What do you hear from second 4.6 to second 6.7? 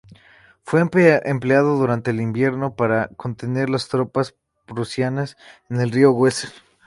prusianas en el río Weser.